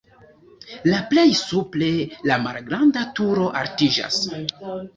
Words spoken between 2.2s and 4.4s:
la malgranda turo altiĝas.